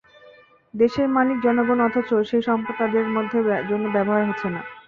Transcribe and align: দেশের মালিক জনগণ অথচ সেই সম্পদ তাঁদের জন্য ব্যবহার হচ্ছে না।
দেশের 0.73 1.07
মালিক 1.09 1.37
জনগণ 1.45 1.79
অথচ 1.87 2.09
সেই 2.29 2.43
সম্পদ 2.47 2.73
তাঁদের 2.79 3.05
জন্য 3.69 3.85
ব্যবহার 3.95 4.23
হচ্ছে 4.29 4.47
না। 4.49 4.61